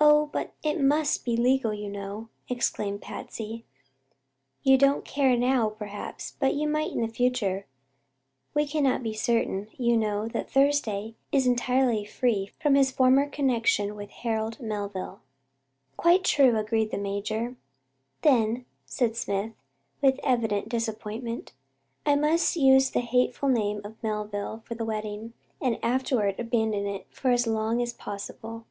[0.00, 3.64] "Oh, but it must be legal, you know!" exclaimed Patsy.
[4.62, 7.66] "You don't care now, perhaps, but you might in the future.
[8.54, 13.94] We cannot be certain, you know, that Thursday is entirely free from his former connection
[13.94, 15.20] with Harold Melville."
[15.96, 17.56] "Quite true," agreed the major.
[18.22, 19.52] "Then," said Smith,
[20.02, 21.52] with evident disappointment,
[22.04, 27.06] "I must use the hateful name of Melville for the wedding, and afterward abandon it
[27.10, 28.66] for as long as possible."